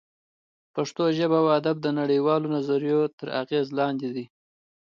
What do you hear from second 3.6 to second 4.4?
لاندې دی